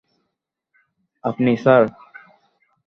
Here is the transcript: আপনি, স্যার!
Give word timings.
আপনি, 1.23 1.51
স্যার! 1.57 1.83